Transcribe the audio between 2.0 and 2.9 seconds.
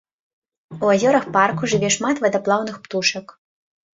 вадаплаўных